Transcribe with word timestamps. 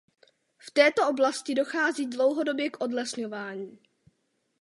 V 0.57 0.71
této 0.71 1.07
oblasti 1.09 1.55
dochází 1.55 2.05
dlouhodobě 2.05 2.69
k 2.69 2.81
odlesňování. 2.83 3.79